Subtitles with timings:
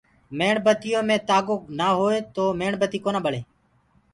[0.37, 3.41] ميڻ بتيو مينٚ تآگو نآ هوئي تو ميڻ بتي ڪونآ ٻݪي۔